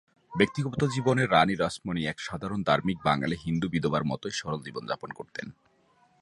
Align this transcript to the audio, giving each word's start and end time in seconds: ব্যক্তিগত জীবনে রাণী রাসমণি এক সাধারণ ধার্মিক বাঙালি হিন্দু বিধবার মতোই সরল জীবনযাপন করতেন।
ব্যক্তিগত 0.33 0.81
জীবনে 0.85 1.23
রাণী 1.25 1.55
রাসমণি 1.55 2.01
এক 2.05 2.17
সাধারণ 2.19 2.59
ধার্মিক 2.63 2.97
বাঙালি 3.03 3.37
হিন্দু 3.45 3.67
বিধবার 3.69 4.03
মতোই 4.03 4.31
সরল 4.31 4.59
জীবনযাপন 4.61 5.09
করতেন। 5.13 5.47